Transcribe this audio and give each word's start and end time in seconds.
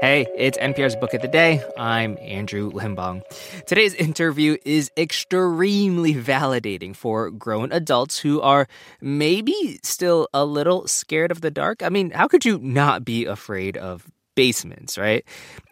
Hey, 0.00 0.26
it's 0.34 0.56
NPR's 0.56 0.96
Book 0.96 1.12
of 1.12 1.20
the 1.20 1.28
Day. 1.28 1.62
I'm 1.76 2.16
Andrew 2.22 2.70
Limbong. 2.70 3.20
Today's 3.66 3.92
interview 3.92 4.56
is 4.64 4.90
extremely 4.96 6.14
validating 6.14 6.96
for 6.96 7.30
grown 7.30 7.70
adults 7.70 8.18
who 8.18 8.40
are 8.40 8.66
maybe 9.02 9.78
still 9.82 10.26
a 10.32 10.46
little 10.46 10.88
scared 10.88 11.30
of 11.30 11.42
the 11.42 11.50
dark. 11.50 11.82
I 11.82 11.90
mean, 11.90 12.12
how 12.12 12.28
could 12.28 12.46
you 12.46 12.58
not 12.60 13.04
be 13.04 13.26
afraid 13.26 13.76
of 13.76 14.10
basements, 14.34 14.96
right? 14.96 15.22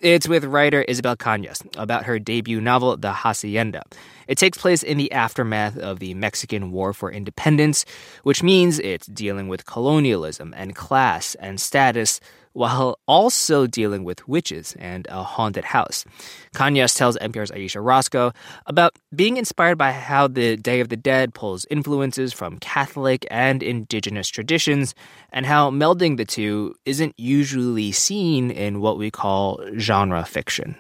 It's 0.03 0.29
with 0.29 0.45
writer 0.45 0.83
Isabel 0.83 1.17
Cañas 1.17 1.65
about 1.79 2.05
her 2.05 2.19
debut 2.19 2.61
novel, 2.61 2.99
The 2.99 3.15
Hacienda. 3.15 3.83
It 4.27 4.37
takes 4.37 4.59
place 4.59 4.83
in 4.83 4.99
the 4.99 5.11
aftermath 5.11 5.79
of 5.79 6.01
the 6.01 6.13
Mexican 6.13 6.71
War 6.71 6.93
for 6.93 7.11
Independence, 7.11 7.87
which 8.25 8.43
means 8.43 8.79
it's 8.79 9.07
dealing 9.07 9.49
with 9.49 9.65
colonialism 9.65 10.53
and 10.55 10.77
class 10.77 11.35
and 11.37 11.59
status 11.59 12.21
while 12.59 12.99
also 13.07 13.69
dealing 13.69 14.03
with 14.03 14.27
witches 14.27 14.75
and 14.81 15.07
a 15.09 15.23
haunted 15.23 15.65
house. 15.65 16.05
Cañas 16.57 16.97
tells 16.97 17.17
NPR's 17.19 17.53
Ayesha 17.53 17.81
Rascoe 17.81 18.33
about 18.67 18.99
being 19.15 19.37
inspired 19.37 19.79
by 19.79 19.93
how 19.93 20.27
the 20.27 20.57
Day 20.57 20.81
of 20.81 20.89
the 20.89 20.97
Dead 20.97 21.35
pulls 21.35 21.67
influences 21.71 22.33
from 22.33 22.59
Catholic 22.59 23.25
and 23.31 23.63
indigenous 23.63 24.29
traditions, 24.29 24.97
and 25.33 25.47
how 25.47 25.71
melding 25.71 26.17
the 26.17 26.25
two 26.25 26.75
isn't 26.85 27.15
usually 27.17 27.93
seen 27.93 28.51
in 28.51 28.81
what 28.81 28.99
we 28.99 29.09
call 29.09 29.61
genre 29.79 30.25
fiction. 30.25 30.75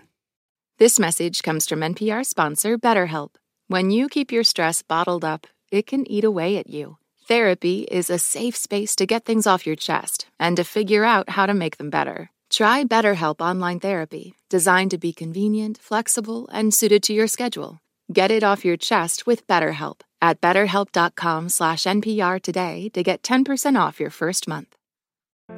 This 0.78 0.98
message 0.98 1.44
comes 1.44 1.68
from 1.68 1.80
NPR 1.80 2.26
sponsor 2.26 2.76
BetterHelp. 2.76 3.36
When 3.68 3.90
you 3.90 4.08
keep 4.08 4.32
your 4.32 4.42
stress 4.42 4.82
bottled 4.82 5.24
up, 5.24 5.46
it 5.70 5.86
can 5.86 6.10
eat 6.10 6.24
away 6.24 6.56
at 6.56 6.68
you. 6.68 6.96
Therapy 7.28 7.80
is 7.82 8.08
a 8.08 8.18
safe 8.18 8.56
space 8.56 8.96
to 8.96 9.04
get 9.04 9.26
things 9.26 9.46
off 9.46 9.66
your 9.66 9.76
chest 9.76 10.28
and 10.40 10.56
to 10.56 10.64
figure 10.64 11.04
out 11.04 11.28
how 11.28 11.44
to 11.44 11.52
make 11.52 11.76
them 11.76 11.90
better. 11.90 12.30
Try 12.48 12.84
BetterHelp 12.84 13.42
Online 13.42 13.78
Therapy, 13.78 14.34
designed 14.48 14.92
to 14.92 14.98
be 14.98 15.12
convenient, 15.12 15.76
flexible, 15.76 16.48
and 16.50 16.72
suited 16.72 17.02
to 17.02 17.12
your 17.12 17.26
schedule. 17.26 17.80
Get 18.10 18.30
it 18.30 18.42
off 18.42 18.64
your 18.64 18.78
chest 18.78 19.26
with 19.26 19.46
BetterHelp 19.46 20.00
at 20.22 20.40
betterhelp.com 20.40 21.50
slash 21.50 21.82
NPR 21.82 22.40
today 22.40 22.88
to 22.94 23.02
get 23.02 23.22
10% 23.22 23.78
off 23.78 24.00
your 24.00 24.10
first 24.10 24.48
month. 24.48 24.74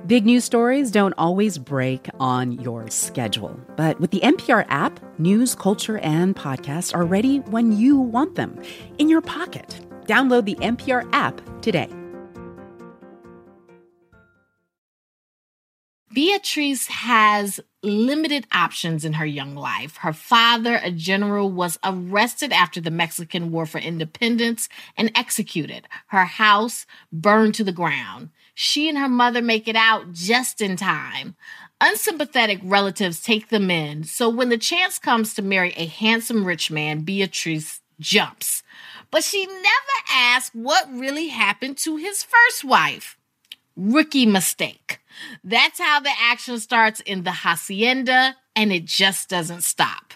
Big 0.09 0.27
news 0.27 0.45
stories 0.45 0.91
don't 0.91 1.15
always 1.17 1.57
break 1.57 2.09
on 2.19 2.51
your 2.51 2.91
schedule, 2.91 3.61
but 3.77 4.01
with 4.01 4.11
the 4.11 4.21
NPR 4.21 4.67
app, 4.71 4.99
news, 5.21 5.55
culture, 5.55 5.99
and 5.99 6.35
podcasts 6.35 6.93
are 6.93 7.05
ready 7.05 7.39
when 7.39 7.71
you 7.71 7.97
want 7.97 8.35
them 8.35 8.61
in 8.99 9.09
your 9.09 9.21
pocket. 9.21 9.81
Download 10.11 10.45
the 10.45 10.57
NPR 10.57 11.09
app 11.13 11.41
today. 11.63 11.89
Beatrice 16.13 16.89
has 16.89 17.61
limited 17.85 18.45
options 18.53 19.05
in 19.05 19.13
her 19.13 19.25
young 19.25 19.55
life. 19.55 19.99
Her 19.99 20.13
father, 20.13 20.81
a 20.83 20.91
general, 20.91 21.53
was 21.53 21.79
arrested 21.85 22.53
after 22.53 22.81
the 22.81 22.91
Mexican 22.91 23.53
War 23.53 23.67
for 23.67 23.79
Independence 23.79 24.69
and 24.97 25.13
executed. 25.15 25.87
Her 26.09 26.25
house 26.25 26.87
burned 27.13 27.55
to 27.55 27.63
the 27.63 27.71
ground. 27.71 28.31
She 28.53 28.89
and 28.89 28.99
her 28.99 29.09
mother 29.09 29.41
make 29.41 29.69
it 29.69 29.77
out 29.77 30.13
just 30.13 30.61
in 30.61 30.75
time. 30.75 31.37
Unsympathetic 31.81 32.59
relatives 32.65 33.23
take 33.23 33.51
them 33.51 33.71
in, 33.71 34.03
so 34.03 34.29
when 34.29 34.49
the 34.49 34.59
chance 34.59 34.99
comes 34.99 35.35
to 35.35 35.43
marry 35.43 35.73
a 35.77 35.87
handsome 35.87 36.45
rich 36.45 36.69
man, 36.69 37.03
Beatrice 37.03 37.81
jumps. 38.01 38.65
But 39.11 39.25
she 39.25 39.47
never 39.47 39.97
asked 40.13 40.55
what 40.55 40.91
really 40.93 41.29
happened 41.29 41.79
to 41.79 41.97
his 41.97 42.23
first 42.23 42.65
wife. 42.65 43.17
Rookie 43.77 44.27
mistake. 44.27 45.01
That's 45.43 45.81
how 45.81 46.01
the 46.01 46.13
action 46.21 46.59
starts 46.61 47.01
in 47.01 47.25
the 47.25 47.33
hacienda, 47.33 48.37
and 48.55 48.73
it 48.73 48.85
just 48.85 49.29
doesn't 49.29 49.63
stop. 49.63 50.15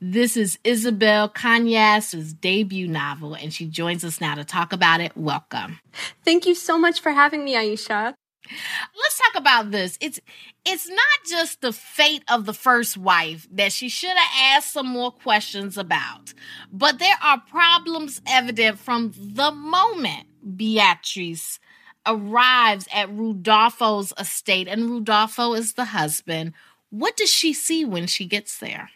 This 0.00 0.36
is 0.36 0.58
Isabel 0.64 1.28
Cañas' 1.28 2.40
debut 2.40 2.88
novel, 2.88 3.34
and 3.34 3.52
she 3.52 3.66
joins 3.66 4.02
us 4.04 4.20
now 4.20 4.34
to 4.34 4.44
talk 4.44 4.72
about 4.72 5.00
it. 5.00 5.14
Welcome. 5.14 5.78
Thank 6.24 6.46
you 6.46 6.54
so 6.54 6.78
much 6.78 7.00
for 7.00 7.10
having 7.10 7.44
me, 7.44 7.54
Ayesha. 7.54 8.14
Let's 9.00 9.18
talk 9.18 9.40
about 9.40 9.70
this. 9.70 9.96
It's 10.00 10.20
it's 10.64 10.88
not 10.88 10.98
just 11.28 11.60
the 11.60 11.72
fate 11.72 12.24
of 12.28 12.46
the 12.46 12.52
first 12.52 12.96
wife 12.96 13.48
that 13.52 13.72
she 13.72 13.88
should 13.88 14.10
have 14.16 14.56
asked 14.56 14.72
some 14.72 14.86
more 14.86 15.12
questions 15.12 15.78
about, 15.78 16.34
but 16.72 16.98
there 16.98 17.16
are 17.22 17.40
problems 17.40 18.20
evident 18.26 18.78
from 18.78 19.12
the 19.16 19.50
moment 19.50 20.26
Beatrice 20.56 21.58
arrives 22.06 22.88
at 22.92 23.10
Rodolfo's 23.10 24.12
estate, 24.18 24.68
and 24.68 24.90
Rodolfo 24.90 25.54
is 25.54 25.74
the 25.74 25.86
husband. 25.86 26.52
What 26.90 27.16
does 27.16 27.30
she 27.30 27.52
see 27.52 27.84
when 27.84 28.06
she 28.06 28.26
gets 28.26 28.58
there? 28.58 28.90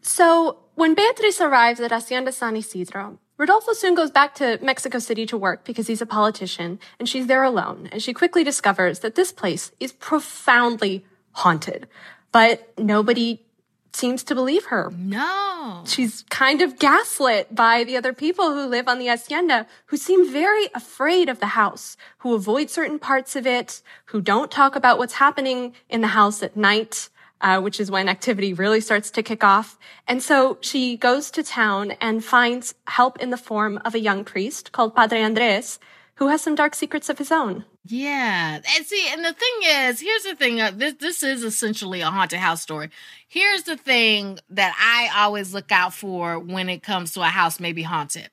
So, 0.00 0.58
when 0.74 0.94
Beatrice 0.94 1.40
arrives 1.40 1.80
at 1.80 1.90
Hacienda 1.90 2.32
San 2.32 2.56
Isidro, 2.56 3.18
Rodolfo 3.36 3.72
soon 3.72 3.94
goes 3.94 4.10
back 4.10 4.34
to 4.36 4.58
Mexico 4.62 4.98
City 4.98 5.26
to 5.26 5.36
work 5.36 5.64
because 5.64 5.88
he's 5.88 6.00
a 6.00 6.06
politician, 6.06 6.78
and 6.98 7.08
she's 7.08 7.26
there 7.26 7.42
alone, 7.42 7.88
and 7.90 8.02
she 8.02 8.12
quickly 8.12 8.44
discovers 8.44 9.00
that 9.00 9.16
this 9.16 9.32
place 9.32 9.72
is 9.80 9.92
profoundly 9.92 11.04
haunted. 11.32 11.88
But 12.30 12.72
nobody 12.78 13.44
seems 13.92 14.22
to 14.24 14.34
believe 14.34 14.66
her. 14.66 14.92
No. 14.96 15.82
She's 15.86 16.24
kind 16.30 16.60
of 16.60 16.78
gaslit 16.78 17.54
by 17.54 17.84
the 17.84 17.96
other 17.96 18.12
people 18.12 18.52
who 18.52 18.66
live 18.66 18.88
on 18.88 18.98
the 18.98 19.06
hacienda 19.06 19.66
who 19.86 19.96
seem 19.96 20.30
very 20.30 20.68
afraid 20.74 21.28
of 21.28 21.40
the 21.40 21.46
house, 21.46 21.96
who 22.18 22.34
avoid 22.34 22.70
certain 22.70 22.98
parts 22.98 23.36
of 23.36 23.46
it, 23.46 23.82
who 24.06 24.20
don't 24.20 24.50
talk 24.50 24.76
about 24.76 24.98
what's 24.98 25.14
happening 25.14 25.74
in 25.88 26.00
the 26.00 26.08
house 26.08 26.42
at 26.42 26.56
night. 26.56 27.08
Uh, 27.44 27.60
which 27.60 27.78
is 27.78 27.90
when 27.90 28.08
activity 28.08 28.54
really 28.54 28.80
starts 28.80 29.10
to 29.10 29.22
kick 29.22 29.44
off. 29.44 29.78
And 30.08 30.22
so 30.22 30.56
she 30.62 30.96
goes 30.96 31.30
to 31.32 31.42
town 31.42 31.90
and 32.00 32.24
finds 32.24 32.74
help 32.86 33.20
in 33.20 33.28
the 33.28 33.36
form 33.36 33.78
of 33.84 33.94
a 33.94 34.00
young 34.00 34.24
priest 34.24 34.72
called 34.72 34.96
Padre 34.96 35.20
Andres, 35.20 35.78
who 36.14 36.28
has 36.28 36.40
some 36.40 36.54
dark 36.54 36.74
secrets 36.74 37.10
of 37.10 37.18
his 37.18 37.30
own. 37.30 37.66
Yeah, 37.84 38.60
and 38.74 38.86
see, 38.86 39.06
and 39.12 39.22
the 39.22 39.34
thing 39.34 39.54
is, 39.62 40.00
here's 40.00 40.22
the 40.22 40.34
thing. 40.34 40.58
Uh, 40.58 40.70
this 40.74 40.94
this 40.94 41.22
is 41.22 41.44
essentially 41.44 42.00
a 42.00 42.06
haunted 42.06 42.38
house 42.38 42.62
story. 42.62 42.88
Here's 43.28 43.64
the 43.64 43.76
thing 43.76 44.38
that 44.48 44.74
I 44.78 45.22
always 45.22 45.52
look 45.52 45.70
out 45.70 45.92
for 45.92 46.38
when 46.38 46.70
it 46.70 46.82
comes 46.82 47.12
to 47.12 47.20
a 47.20 47.26
house 47.26 47.60
maybe 47.60 47.82
haunted. 47.82 48.30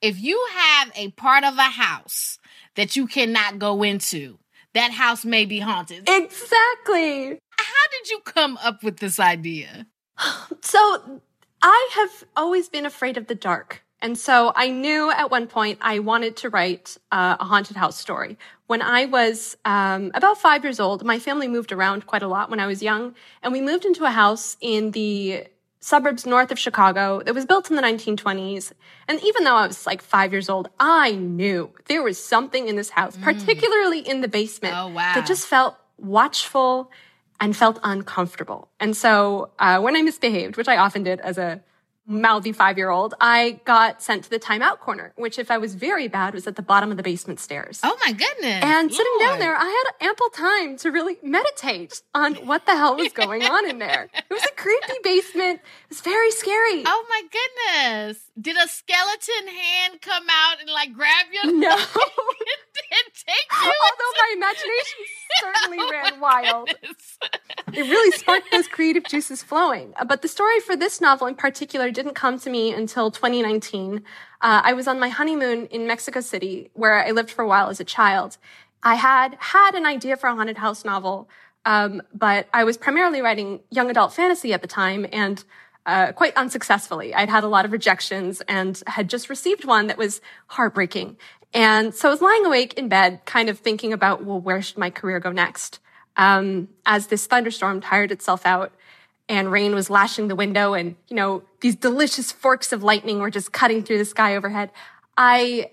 If 0.00 0.18
you 0.18 0.42
have 0.54 0.90
a 0.96 1.10
part 1.10 1.44
of 1.44 1.58
a 1.58 1.64
house 1.64 2.38
that 2.76 2.96
you 2.96 3.06
cannot 3.06 3.58
go 3.58 3.82
into, 3.82 4.38
that 4.72 4.92
house 4.92 5.26
may 5.26 5.44
be 5.44 5.60
haunted. 5.60 6.08
Exactly. 6.08 7.38
Did 8.04 8.10
you 8.10 8.20
come 8.20 8.58
up 8.62 8.82
with 8.82 8.98
this 8.98 9.18
idea? 9.18 9.86
So 10.60 11.20
I 11.62 11.90
have 11.94 12.24
always 12.36 12.68
been 12.68 12.84
afraid 12.84 13.16
of 13.16 13.28
the 13.28 13.34
dark. 13.34 13.82
And 14.02 14.18
so 14.18 14.52
I 14.54 14.68
knew 14.68 15.10
at 15.10 15.30
one 15.30 15.46
point 15.46 15.78
I 15.80 16.00
wanted 16.00 16.36
to 16.38 16.50
write 16.50 16.98
uh, 17.12 17.36
a 17.40 17.44
haunted 17.44 17.76
house 17.76 17.98
story. 17.98 18.36
When 18.66 18.82
I 18.82 19.06
was 19.06 19.56
um, 19.64 20.10
about 20.14 20.36
five 20.36 20.64
years 20.64 20.80
old, 20.80 21.04
my 21.04 21.18
family 21.18 21.48
moved 21.48 21.72
around 21.72 22.06
quite 22.06 22.22
a 22.22 22.28
lot 22.28 22.50
when 22.50 22.60
I 22.60 22.66
was 22.66 22.82
young, 22.82 23.14
and 23.42 23.52
we 23.52 23.62
moved 23.62 23.86
into 23.86 24.04
a 24.04 24.10
house 24.10 24.58
in 24.60 24.90
the 24.90 25.46
suburbs 25.80 26.26
north 26.26 26.50
of 26.50 26.58
Chicago 26.58 27.22
that 27.24 27.34
was 27.34 27.46
built 27.46 27.70
in 27.70 27.76
the 27.76 27.82
1920s. 27.82 28.72
And 29.08 29.22
even 29.22 29.44
though 29.44 29.56
I 29.56 29.66
was 29.66 29.86
like 29.86 30.02
five 30.02 30.32
years 30.32 30.50
old, 30.50 30.68
I 30.80 31.12
knew 31.12 31.70
there 31.86 32.02
was 32.02 32.22
something 32.22 32.68
in 32.68 32.76
this 32.76 32.90
house, 32.90 33.16
mm. 33.16 33.22
particularly 33.22 34.00
in 34.00 34.20
the 34.20 34.28
basement, 34.28 34.74
oh, 34.76 34.88
wow. 34.88 35.14
that 35.14 35.26
just 35.26 35.46
felt 35.46 35.76
watchful 35.96 36.90
and 37.40 37.56
felt 37.56 37.78
uncomfortable. 37.82 38.68
And 38.80 38.96
so 38.96 39.50
uh, 39.58 39.80
when 39.80 39.96
I 39.96 40.02
misbehaved, 40.02 40.56
which 40.56 40.68
I 40.68 40.76
often 40.76 41.02
did 41.02 41.20
as 41.20 41.38
a 41.38 41.62
mouthy 42.06 42.52
five 42.52 42.76
year 42.76 42.90
old, 42.90 43.14
I 43.20 43.60
got 43.64 44.02
sent 44.02 44.24
to 44.24 44.30
the 44.30 44.38
timeout 44.38 44.78
corner, 44.78 45.12
which, 45.16 45.38
if 45.38 45.50
I 45.50 45.58
was 45.58 45.74
very 45.74 46.08
bad, 46.08 46.34
was 46.34 46.46
at 46.46 46.56
the 46.56 46.62
bottom 46.62 46.90
of 46.90 46.96
the 46.96 47.02
basement 47.02 47.40
stairs. 47.40 47.80
Oh 47.82 47.96
my 48.04 48.12
goodness. 48.12 48.62
And 48.62 48.90
Lord. 48.90 48.92
sitting 48.92 49.18
down 49.20 49.38
there, 49.38 49.56
I 49.56 49.64
had 49.64 50.08
ample 50.08 50.28
time 50.30 50.76
to 50.78 50.90
really 50.90 51.16
meditate 51.22 52.02
on 52.14 52.34
what 52.46 52.66
the 52.66 52.72
hell 52.76 52.96
was 52.96 53.12
going 53.12 53.42
on 53.42 53.68
in 53.68 53.78
there. 53.78 54.08
It 54.14 54.24
was 54.30 54.44
a 54.44 54.54
creepy 54.54 54.98
basement. 55.02 55.60
It 55.60 55.88
was 55.88 56.00
very 56.00 56.30
scary. 56.30 56.82
Oh 56.86 57.06
my 57.08 57.22
goodness. 57.22 58.30
Did 58.40 58.56
a 58.56 58.68
skeleton 58.68 59.48
hand 59.48 60.00
come 60.02 60.26
out 60.28 60.60
and 60.60 60.70
like 60.70 60.92
grab 60.92 61.26
you? 61.32 61.58
No. 61.58 61.70
and 62.94 63.08
take 63.14 63.48
you? 63.50 63.72
Although 63.86 64.12
my 64.18 64.30
imagination 64.36 64.98
certainly 65.40 65.78
ran 65.90 66.20
wild. 66.20 66.70
It 67.72 67.80
really 67.80 68.12
sparked 68.12 68.52
those 68.52 68.68
creative 68.68 69.02
juices 69.04 69.42
flowing. 69.42 69.94
Uh, 69.96 70.04
but 70.04 70.22
the 70.22 70.28
story 70.28 70.60
for 70.60 70.76
this 70.76 71.00
novel 71.00 71.26
in 71.26 71.34
particular 71.34 71.90
didn't 71.90 72.14
come 72.14 72.38
to 72.38 72.48
me 72.48 72.72
until 72.72 73.10
2019. 73.10 73.96
Uh, 73.96 74.00
I 74.40 74.74
was 74.74 74.86
on 74.86 75.00
my 75.00 75.08
honeymoon 75.08 75.66
in 75.66 75.86
Mexico 75.86 76.20
City, 76.20 76.70
where 76.74 77.04
I 77.04 77.10
lived 77.10 77.32
for 77.32 77.42
a 77.42 77.48
while 77.48 77.70
as 77.70 77.80
a 77.80 77.84
child. 77.84 78.38
I 78.84 78.94
had 78.94 79.36
had 79.40 79.74
an 79.74 79.86
idea 79.86 80.16
for 80.16 80.28
a 80.28 80.36
haunted 80.36 80.58
house 80.58 80.84
novel, 80.84 81.28
um, 81.64 82.02
but 82.12 82.46
I 82.52 82.62
was 82.62 82.76
primarily 82.76 83.22
writing 83.22 83.60
young 83.70 83.90
adult 83.90 84.12
fantasy 84.12 84.52
at 84.52 84.62
the 84.62 84.68
time, 84.68 85.06
and 85.10 85.42
uh, 85.86 86.12
quite 86.12 86.36
unsuccessfully. 86.36 87.14
I'd 87.14 87.28
had 87.28 87.44
a 87.44 87.48
lot 87.48 87.64
of 87.64 87.72
rejections 87.72 88.40
and 88.48 88.82
had 88.86 89.08
just 89.08 89.28
received 89.28 89.64
one 89.64 89.86
that 89.88 89.98
was 89.98 90.20
heartbreaking. 90.48 91.16
And 91.52 91.94
so 91.94 92.08
I 92.08 92.10
was 92.10 92.20
lying 92.20 92.44
awake 92.46 92.74
in 92.74 92.88
bed, 92.88 93.20
kind 93.26 93.48
of 93.48 93.58
thinking 93.58 93.92
about, 93.92 94.24
well, 94.24 94.40
where 94.40 94.60
should 94.60 94.78
my 94.78 94.90
career 94.90 95.20
go 95.20 95.30
next? 95.30 95.78
um, 96.16 96.68
as 96.86 97.08
this 97.08 97.26
thunderstorm 97.26 97.80
tired 97.80 98.12
itself 98.12 98.46
out 98.46 98.72
and 99.28 99.50
rain 99.50 99.74
was 99.74 99.90
lashing 99.90 100.28
the 100.28 100.36
window 100.36 100.74
and, 100.74 100.96
you 101.08 101.16
know, 101.16 101.42
these 101.60 101.74
delicious 101.74 102.30
forks 102.30 102.72
of 102.72 102.82
lightning 102.82 103.18
were 103.18 103.30
just 103.30 103.52
cutting 103.52 103.82
through 103.82 103.98
the 103.98 104.04
sky 104.04 104.36
overhead. 104.36 104.70
I 105.16 105.70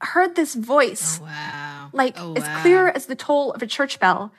heard 0.00 0.34
this 0.34 0.54
voice. 0.54 1.18
Oh, 1.20 1.24
wow. 1.24 1.90
Like 1.92 2.14
oh, 2.18 2.34
as 2.34 2.62
clear 2.62 2.88
as 2.88 3.06
the 3.06 3.16
toll 3.16 3.52
of 3.52 3.62
a 3.62 3.66
church 3.66 3.98
bell, 3.98 4.32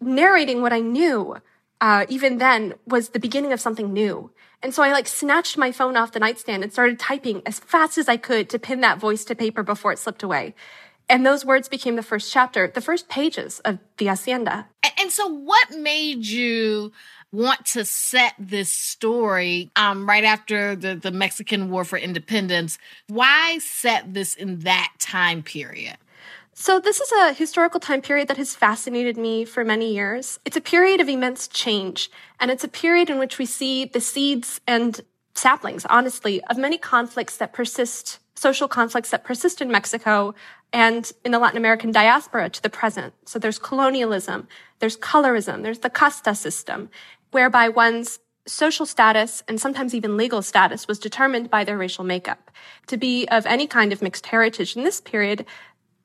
narrating 0.00 0.60
what 0.60 0.72
I 0.72 0.80
knew, 0.80 1.36
uh, 1.80 2.06
even 2.08 2.38
then 2.38 2.74
was 2.86 3.10
the 3.10 3.20
beginning 3.20 3.52
of 3.52 3.60
something 3.60 3.92
new. 3.92 4.30
And 4.62 4.74
so 4.74 4.82
I 4.82 4.92
like 4.92 5.06
snatched 5.06 5.56
my 5.56 5.70
phone 5.70 5.96
off 5.96 6.12
the 6.12 6.18
nightstand 6.18 6.62
and 6.62 6.72
started 6.72 6.98
typing 6.98 7.42
as 7.46 7.60
fast 7.60 7.96
as 7.96 8.08
I 8.08 8.16
could 8.16 8.48
to 8.50 8.58
pin 8.58 8.80
that 8.80 8.98
voice 8.98 9.24
to 9.26 9.34
paper 9.34 9.62
before 9.62 9.92
it 9.92 9.98
slipped 9.98 10.22
away. 10.22 10.54
And 11.08 11.24
those 11.24 11.44
words 11.44 11.68
became 11.68 11.96
the 11.96 12.02
first 12.02 12.32
chapter, 12.32 12.68
the 12.68 12.80
first 12.80 13.08
pages 13.08 13.60
of 13.60 13.78
the 13.96 14.06
Hacienda. 14.06 14.66
And, 15.00 15.10
so 15.10 15.26
what 15.26 15.70
made 15.70 16.26
you 16.26 16.92
want 17.32 17.66
to 17.66 17.84
set 17.84 18.34
this 18.38 18.72
story 18.72 19.70
um, 19.76 20.08
right 20.08 20.24
after 20.24 20.74
the, 20.74 20.94
the 20.94 21.10
Mexican 21.10 21.70
War 21.70 21.84
for 21.84 21.98
Independence. 21.98 22.78
Why 23.06 23.58
set 23.58 24.14
this 24.14 24.34
in 24.34 24.60
that 24.60 24.92
time 24.98 25.42
period? 25.42 25.96
So, 26.60 26.80
this 26.80 27.00
is 27.00 27.12
a 27.12 27.34
historical 27.34 27.78
time 27.78 28.02
period 28.02 28.26
that 28.26 28.36
has 28.36 28.56
fascinated 28.56 29.16
me 29.16 29.44
for 29.44 29.64
many 29.64 29.94
years. 29.94 30.40
It's 30.44 30.56
a 30.56 30.60
period 30.60 31.00
of 31.00 31.08
immense 31.08 31.46
change, 31.46 32.10
and 32.40 32.50
it's 32.50 32.64
a 32.64 32.68
period 32.68 33.08
in 33.08 33.20
which 33.20 33.38
we 33.38 33.46
see 33.46 33.84
the 33.84 34.00
seeds 34.00 34.60
and 34.66 35.00
saplings, 35.34 35.86
honestly, 35.86 36.42
of 36.46 36.58
many 36.58 36.76
conflicts 36.76 37.36
that 37.36 37.52
persist, 37.52 38.18
social 38.34 38.66
conflicts 38.66 39.10
that 39.10 39.22
persist 39.22 39.62
in 39.62 39.70
Mexico 39.70 40.34
and 40.72 41.12
in 41.24 41.30
the 41.30 41.38
Latin 41.38 41.58
American 41.58 41.92
diaspora 41.92 42.50
to 42.50 42.60
the 42.60 42.68
present. 42.68 43.14
So, 43.24 43.38
there's 43.38 43.60
colonialism, 43.60 44.48
there's 44.80 44.96
colorism, 44.96 45.62
there's 45.62 45.78
the 45.78 45.90
casta 45.90 46.34
system, 46.34 46.90
whereby 47.30 47.68
one's 47.68 48.18
social 48.46 48.86
status 48.86 49.44
and 49.46 49.60
sometimes 49.60 49.94
even 49.94 50.16
legal 50.16 50.42
status 50.42 50.88
was 50.88 50.98
determined 50.98 51.50
by 51.50 51.62
their 51.62 51.78
racial 51.78 52.02
makeup. 52.02 52.50
To 52.88 52.96
be 52.96 53.28
of 53.28 53.46
any 53.46 53.68
kind 53.68 53.92
of 53.92 54.02
mixed 54.02 54.26
heritage 54.26 54.74
in 54.74 54.82
this 54.82 55.00
period, 55.00 55.44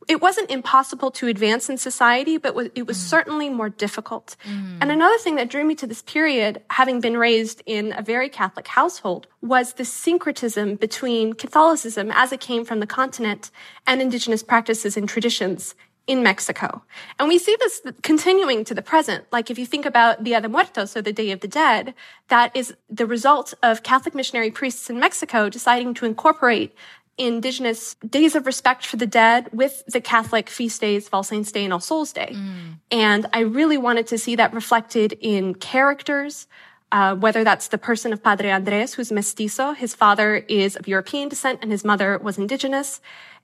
it 0.08 0.22
wasn't 0.22 0.50
impossible 0.52 1.12
to 1.12 1.28
advance 1.28 1.70
in 1.70 1.78
society, 1.78 2.38
but 2.38 2.56
it 2.76 2.88
was 2.88 2.98
mm. 2.98 3.02
certainly 3.02 3.50
more 3.50 3.70
difficult. 3.70 4.36
Mm. 4.46 4.78
And 4.82 4.92
another 4.92 5.18
thing 5.18 5.36
that 5.36 5.50
drew 5.50 5.64
me 5.64 5.76
to 5.76 5.88
this 5.88 6.02
period, 6.02 6.62
having 6.70 7.00
been 7.00 7.18
raised 7.18 7.62
in 7.66 7.94
a 7.98 8.02
very 8.02 8.30
Catholic 8.30 8.68
household, 8.68 9.28
was 9.42 9.74
the 9.74 9.86
syncretism 9.86 10.76
between 10.76 11.34
Catholicism 11.34 12.12
as 12.12 12.32
it 12.32 12.40
came 12.40 12.66
from 12.66 12.80
the 12.80 12.88
continent 12.88 13.52
and 13.88 14.02
indigenous 14.02 14.44
practices 14.44 14.98
and 14.98 15.08
traditions 15.08 15.76
in 16.06 16.22
Mexico. 16.22 16.84
And 17.18 17.30
we 17.30 17.38
see 17.38 17.56
this 17.60 17.82
continuing 18.02 18.66
to 18.66 18.74
the 18.74 18.82
present. 18.82 19.26
Like 19.32 19.50
if 19.50 19.58
you 19.58 19.66
think 19.66 19.86
about 19.86 20.24
Dia 20.24 20.42
de 20.42 20.50
Muertos 20.50 20.98
or 20.98 21.02
the 21.02 21.14
Day 21.14 21.32
of 21.32 21.40
the 21.40 21.48
Dead, 21.48 21.94
that 22.28 22.56
is 22.56 22.74
the 22.90 23.06
result 23.06 23.54
of 23.64 23.84
Catholic 23.84 24.14
missionary 24.14 24.52
priests 24.52 24.90
in 24.90 25.00
Mexico 25.00 25.50
deciding 25.50 25.94
to 25.96 26.06
incorporate 26.06 26.76
indigenous 27.18 27.96
days 27.96 28.36
of 28.36 28.46
respect 28.46 28.86
for 28.86 28.98
the 28.98 29.06
dead 29.06 29.50
with 29.52 29.84
the 29.86 30.02
Catholic 30.02 30.50
feast 30.50 30.82
days, 30.82 31.10
All 31.14 31.24
Saints 31.24 31.52
Day 31.52 31.64
and 31.64 31.74
All 31.74 31.80
Souls 31.80 32.12
Day. 32.12 32.32
Mm. 32.34 32.80
And 32.92 33.26
I 33.34 33.40
really 33.42 33.78
wanted 33.78 34.08
to 34.08 34.18
see 34.18 34.36
that 34.36 34.54
reflected 34.54 35.18
in 35.22 35.56
characters, 35.56 36.48
uh, 36.92 37.16
whether 37.16 37.44
that's 37.44 37.68
the 37.68 37.78
person 37.78 38.14
of 38.14 38.24
Padre 38.24 38.50
Andres, 38.50 38.96
who's 38.96 39.12
mestizo. 39.12 39.74
His 39.74 39.94
father 39.94 40.38
is 40.38 40.76
of 40.76 40.88
European 40.88 41.30
descent 41.30 41.60
and 41.62 41.72
his 41.72 41.86
mother 41.86 42.18
was 42.18 42.38
indigenous 42.38 43.00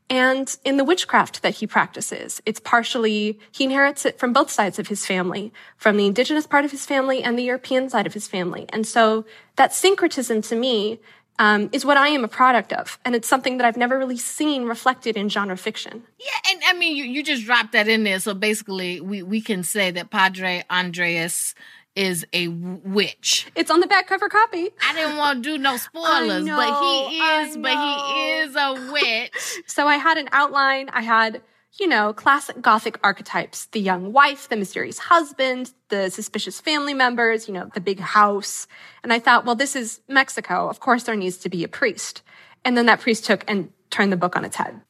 and 0.09 0.57
in 0.65 0.77
the 0.77 0.83
witchcraft 0.83 1.43
that 1.43 1.55
he 1.55 1.67
practices. 1.67 2.41
It's 2.45 2.59
partially, 2.59 3.39
he 3.51 3.65
inherits 3.65 4.05
it 4.05 4.17
from 4.17 4.33
both 4.33 4.49
sides 4.49 4.79
of 4.79 4.87
his 4.87 5.05
family, 5.05 5.53
from 5.77 5.97
the 5.97 6.07
indigenous 6.07 6.47
part 6.47 6.65
of 6.65 6.71
his 6.71 6.85
family 6.85 7.21
and 7.21 7.37
the 7.37 7.43
European 7.43 7.89
side 7.89 8.07
of 8.07 8.15
his 8.15 8.27
family. 8.27 8.65
And 8.69 8.87
so 8.87 9.25
that 9.55 9.73
syncretism 9.73 10.41
to 10.43 10.55
me 10.55 10.99
um, 11.39 11.69
is 11.71 11.85
what 11.85 11.97
I 11.97 12.09
am 12.09 12.23
a 12.23 12.27
product 12.27 12.73
of. 12.73 12.99
And 13.05 13.15
it's 13.15 13.27
something 13.27 13.57
that 13.57 13.65
I've 13.65 13.77
never 13.77 13.97
really 13.97 14.17
seen 14.17 14.65
reflected 14.65 15.17
in 15.17 15.29
genre 15.29 15.57
fiction. 15.57 16.03
Yeah, 16.19 16.51
and 16.51 16.61
I 16.67 16.73
mean, 16.73 16.95
you, 16.95 17.05
you 17.05 17.23
just 17.23 17.45
dropped 17.45 17.71
that 17.71 17.87
in 17.87 18.03
there. 18.03 18.19
So 18.19 18.33
basically, 18.33 18.99
we, 18.99 19.23
we 19.23 19.41
can 19.41 19.63
say 19.63 19.89
that 19.91 20.11
Padre 20.11 20.63
Andres 20.69 21.55
is 21.95 22.25
a 22.33 22.49
witch. 22.49 23.47
It's 23.55 23.71
on 23.71 23.79
the 23.79 23.87
back 23.87 24.07
cover 24.07 24.29
copy. 24.29 24.69
I 24.85 24.93
didn't 24.93 25.17
want 25.17 25.43
to 25.43 25.49
do 25.49 25.57
no 25.57 25.77
spoilers, 25.77 26.45
know, 26.45 26.57
but 26.57 27.09
he 27.09 27.19
is, 27.19 27.57
but 27.57 27.71
he 27.71 28.31
is 28.31 28.55
a 28.55 28.91
witch. 28.91 29.63
so 29.65 29.87
I 29.87 29.95
had 29.95 30.17
an 30.17 30.29
outline. 30.31 30.89
I 30.89 31.01
had, 31.01 31.41
you 31.77 31.87
know, 31.87 32.13
classic 32.13 32.61
Gothic 32.61 32.99
archetypes: 33.03 33.65
the 33.67 33.79
young 33.79 34.13
wife, 34.13 34.49
the 34.49 34.55
mysterious 34.55 34.99
husband, 34.99 35.71
the 35.89 36.09
suspicious 36.09 36.59
family 36.59 36.93
members, 36.93 37.47
you 37.47 37.53
know, 37.53 37.69
the 37.73 37.81
big 37.81 37.99
house. 37.99 38.67
And 39.03 39.13
I 39.13 39.19
thought, 39.19 39.45
well, 39.45 39.55
this 39.55 39.75
is 39.75 40.01
Mexico. 40.07 40.69
Of 40.69 40.79
course, 40.79 41.03
there 41.03 41.15
needs 41.15 41.37
to 41.37 41.49
be 41.49 41.63
a 41.63 41.67
priest. 41.67 42.21
And 42.65 42.77
then 42.77 42.85
that 42.87 43.01
priest 43.01 43.25
took 43.25 43.43
and 43.47 43.71
turned 43.89 44.11
the 44.11 44.17
book 44.17 44.35
on 44.35 44.45
its 44.45 44.57
head. 44.57 44.81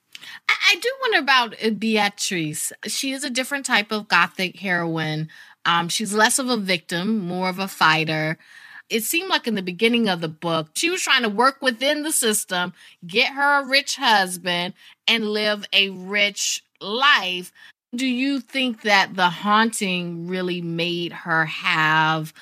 I 0.48 0.76
do 0.76 0.90
wonder 1.02 1.20
about 1.20 1.56
uh, 1.64 1.70
Beatrice. 1.72 2.72
She 2.86 3.12
is 3.12 3.24
a 3.24 3.30
different 3.30 3.66
type 3.66 3.92
of 3.92 4.08
Gothic 4.08 4.60
heroine 4.60 5.30
um, 5.66 5.90
she's 5.90 6.14
less 6.14 6.40
of 6.40 6.50
a 6.50 6.58
victim, 6.58 7.20
more 7.20 7.50
of 7.50 7.60
a 7.60 7.68
fighter. 7.68 8.38
It 8.90 9.04
seemed 9.04 9.30
like 9.30 9.46
in 9.46 9.56
the 9.56 9.62
beginning 9.62 10.10
of 10.10 10.22
the 10.22 10.28
book, 10.28 10.70
she 10.74 10.90
was 10.90 11.02
trying 11.02 11.22
to 11.24 11.30
work 11.30 11.62
within 11.62 12.02
the 12.02 12.12
system, 12.12 12.74
get 13.06 13.34
her 13.34 13.62
a 13.62 13.68
rich 13.68 13.98
husband, 13.98 14.74
and 15.08 15.30
live 15.30 15.66
a 15.72 15.90
rich 15.90 16.64
life. 16.82 17.52
Do 17.96 18.06
you 18.06 18.40
think 18.40 18.84
that 18.84 19.16
the 19.16 19.30
haunting 19.30 20.28
really 20.28 20.62
made 20.62 21.12
her 21.12 21.46
have 21.46 22.34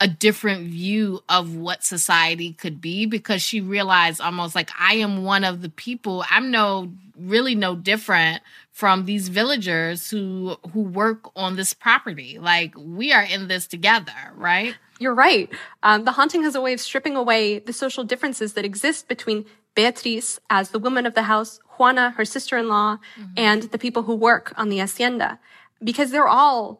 a 0.00 0.08
different 0.08 0.66
view 0.68 1.22
of 1.28 1.54
what 1.54 1.84
society 1.84 2.54
could 2.54 2.80
be 2.80 3.04
because 3.04 3.42
she 3.42 3.60
realized 3.60 4.20
almost 4.20 4.54
like 4.54 4.70
I 4.78 4.94
am 4.94 5.24
one 5.24 5.44
of 5.44 5.60
the 5.60 5.68
people. 5.68 6.24
I'm 6.30 6.50
no 6.50 6.90
really 7.16 7.54
no 7.54 7.76
different 7.76 8.42
from 8.72 9.04
these 9.04 9.28
villagers 9.28 10.08
who 10.08 10.56
who 10.72 10.80
work 10.80 11.30
on 11.36 11.56
this 11.56 11.74
property. 11.74 12.38
Like 12.38 12.72
we 12.78 13.12
are 13.12 13.22
in 13.22 13.46
this 13.46 13.66
together, 13.66 14.12
right? 14.34 14.74
You're 14.98 15.14
right. 15.14 15.50
Um, 15.82 16.04
the 16.04 16.12
haunting 16.12 16.42
has 16.44 16.54
a 16.54 16.60
way 16.60 16.72
of 16.72 16.80
stripping 16.80 17.14
away 17.14 17.58
the 17.58 17.72
social 17.72 18.04
differences 18.04 18.54
that 18.54 18.64
exist 18.64 19.06
between 19.06 19.44
beatrice 19.74 20.40
as 20.48 20.70
the 20.70 20.78
woman 20.78 21.06
of 21.06 21.14
the 21.14 21.22
house, 21.22 21.60
Juana, 21.80 22.10
her 22.10 22.24
sister-in-law, 22.24 22.98
mm-hmm. 23.18 23.32
and 23.36 23.62
the 23.64 23.78
people 23.78 24.04
who 24.04 24.14
work 24.14 24.52
on 24.56 24.68
the 24.68 24.78
hacienda, 24.78 25.40
because 25.82 26.12
they're 26.12 26.28
all 26.28 26.78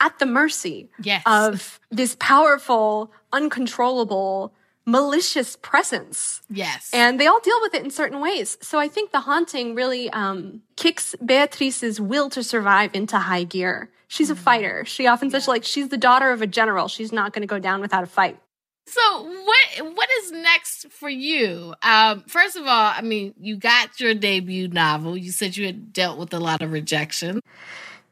at 0.00 0.18
the 0.18 0.26
mercy 0.26 0.88
yes. 1.02 1.22
of 1.26 1.80
this 1.90 2.16
powerful, 2.20 3.12
uncontrollable, 3.32 4.52
malicious 4.84 5.56
presence. 5.56 6.42
Yes. 6.48 6.90
And 6.92 7.18
they 7.18 7.26
all 7.26 7.40
deal 7.40 7.60
with 7.60 7.74
it 7.74 7.82
in 7.82 7.90
certain 7.90 8.20
ways. 8.20 8.56
So 8.60 8.78
I 8.78 8.88
think 8.88 9.10
the 9.10 9.20
haunting 9.20 9.74
really 9.74 10.08
um, 10.10 10.62
kicks 10.76 11.16
Beatrice's 11.24 12.00
will 12.00 12.30
to 12.30 12.44
survive 12.44 12.94
into 12.94 13.18
high 13.18 13.44
gear. 13.44 13.90
She's 14.06 14.30
mm-hmm. 14.30 14.38
a 14.38 14.42
fighter. 14.42 14.84
She 14.84 15.08
often 15.08 15.28
yeah. 15.28 15.38
says 15.38 15.48
like 15.48 15.64
she's 15.64 15.88
the 15.88 15.98
daughter 15.98 16.30
of 16.30 16.40
a 16.40 16.46
general. 16.46 16.86
She's 16.86 17.10
not 17.10 17.32
going 17.32 17.42
to 17.42 17.48
go 17.48 17.58
down 17.58 17.80
without 17.80 18.04
a 18.04 18.06
fight. 18.06 18.38
So 18.86 19.22
what 19.24 19.94
what 19.96 20.08
is 20.22 20.32
next 20.32 20.86
for 20.92 21.08
you? 21.08 21.74
Um, 21.82 22.22
first 22.28 22.56
of 22.56 22.62
all, 22.62 22.92
I 22.94 23.02
mean, 23.02 23.34
you 23.40 23.56
got 23.56 23.98
your 23.98 24.14
debut 24.14 24.68
novel. 24.68 25.16
You 25.16 25.32
said 25.32 25.56
you 25.56 25.66
had 25.66 25.92
dealt 25.92 26.18
with 26.18 26.32
a 26.32 26.38
lot 26.38 26.62
of 26.62 26.70
rejection. 26.72 27.40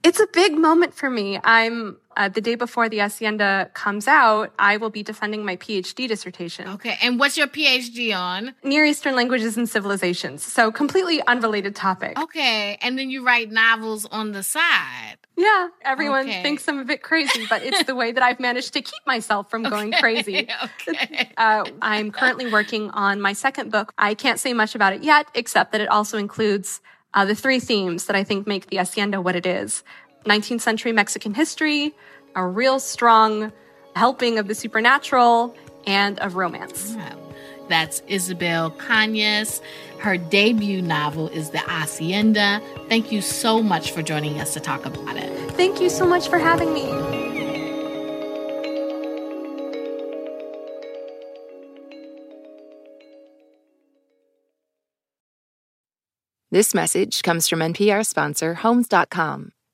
It's 0.02 0.20
a 0.20 0.26
big 0.32 0.52
moment 0.54 0.94
for 0.94 1.08
me. 1.08 1.38
I'm 1.44 1.96
uh, 2.16 2.28
the 2.28 2.40
day 2.40 2.54
before 2.54 2.88
the 2.88 2.98
Hacienda 2.98 3.70
comes 3.74 4.06
out, 4.06 4.52
I 4.58 4.76
will 4.76 4.90
be 4.90 5.02
defending 5.02 5.44
my 5.44 5.56
PhD 5.56 6.08
dissertation. 6.08 6.68
Okay, 6.68 6.96
and 7.02 7.18
what's 7.18 7.36
your 7.36 7.46
PhD 7.46 8.16
on? 8.16 8.54
Near 8.62 8.84
Eastern 8.84 9.14
languages 9.14 9.56
and 9.56 9.68
civilizations. 9.68 10.44
So 10.44 10.70
completely 10.70 11.22
unrelated 11.26 11.74
topic. 11.74 12.18
Okay, 12.18 12.78
and 12.80 12.98
then 12.98 13.10
you 13.10 13.24
write 13.24 13.50
novels 13.50 14.06
on 14.06 14.32
the 14.32 14.42
side. 14.42 15.16
Yeah, 15.36 15.68
everyone 15.82 16.28
okay. 16.28 16.42
thinks 16.42 16.68
I'm 16.68 16.78
a 16.78 16.84
bit 16.84 17.02
crazy, 17.02 17.46
but 17.50 17.62
it's 17.64 17.82
the 17.84 17.96
way 17.96 18.12
that 18.12 18.22
I've 18.22 18.38
managed 18.38 18.72
to 18.74 18.82
keep 18.82 19.04
myself 19.06 19.50
from 19.50 19.64
going 19.64 19.92
okay, 19.92 20.00
crazy. 20.00 20.48
Okay. 20.88 21.30
Uh, 21.36 21.64
I'm 21.82 22.10
currently 22.10 22.50
working 22.50 22.90
on 22.90 23.20
my 23.20 23.32
second 23.32 23.70
book. 23.70 23.92
I 23.98 24.14
can't 24.14 24.38
say 24.38 24.52
much 24.52 24.74
about 24.74 24.92
it 24.92 25.02
yet, 25.02 25.26
except 25.34 25.72
that 25.72 25.80
it 25.80 25.88
also 25.88 26.18
includes 26.18 26.80
uh, 27.14 27.24
the 27.24 27.34
three 27.34 27.60
themes 27.60 28.06
that 28.06 28.16
I 28.16 28.24
think 28.24 28.46
make 28.46 28.66
the 28.66 28.76
Hacienda 28.76 29.20
what 29.20 29.36
it 29.36 29.46
is 29.46 29.82
19th 30.24 30.60
century 30.60 30.92
Mexican 30.92 31.34
history, 31.34 31.94
a 32.34 32.46
real 32.46 32.80
strong 32.80 33.52
helping 33.94 34.38
of 34.38 34.48
the 34.48 34.54
supernatural, 34.54 35.54
and 35.86 36.18
of 36.20 36.34
romance. 36.36 36.96
That's 37.68 38.02
Isabel 38.08 38.70
Cañas. 38.72 39.60
Her 39.98 40.16
debut 40.16 40.82
novel 40.82 41.28
is 41.28 41.50
The 41.50 41.58
Hacienda. 41.58 42.60
Thank 42.88 43.10
you 43.10 43.22
so 43.22 43.62
much 43.62 43.92
for 43.92 44.02
joining 44.02 44.40
us 44.40 44.52
to 44.54 44.60
talk 44.60 44.84
about 44.84 45.16
it. 45.16 45.52
Thank 45.52 45.80
you 45.80 45.88
so 45.88 46.06
much 46.06 46.28
for 46.28 46.38
having 46.38 46.74
me. 46.74 46.84
This 56.50 56.72
message 56.72 57.22
comes 57.22 57.48
from 57.48 57.58
NPR 57.58 58.06
sponsor 58.06 58.54
Homes.com. 58.54 59.53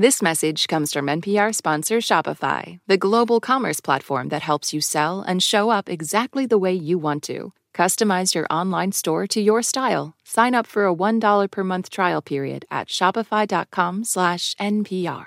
This 0.00 0.22
message 0.22 0.68
comes 0.68 0.92
from 0.92 1.06
NPR 1.06 1.52
sponsor 1.52 1.96
Shopify, 1.96 2.78
the 2.86 2.96
global 2.96 3.40
commerce 3.40 3.80
platform 3.80 4.28
that 4.28 4.42
helps 4.42 4.72
you 4.72 4.80
sell 4.80 5.22
and 5.22 5.42
show 5.42 5.70
up 5.70 5.88
exactly 5.88 6.46
the 6.46 6.56
way 6.56 6.72
you 6.72 6.98
want 6.98 7.24
to. 7.24 7.52
Customize 7.74 8.32
your 8.32 8.46
online 8.48 8.92
store 8.92 9.26
to 9.26 9.40
your 9.40 9.60
style. 9.60 10.14
Sign 10.22 10.54
up 10.54 10.68
for 10.68 10.86
a 10.86 10.94
$1 10.94 11.50
per 11.50 11.64
month 11.64 11.90
trial 11.90 12.22
period 12.22 12.64
at 12.70 12.86
shopify.com/npr. 12.86 15.26